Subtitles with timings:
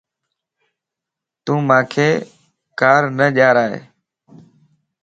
[1.43, 1.93] تون مانک
[2.79, 3.79] کار نه ڄارائي